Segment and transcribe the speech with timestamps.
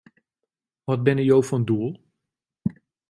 [0.87, 1.91] Wat binne jo fan doel?